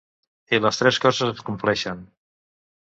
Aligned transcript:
I 0.57 0.59
les 0.63 0.81
tres 0.81 0.99
coses 1.05 1.35
es 1.37 1.47
compleixen. 1.51 2.05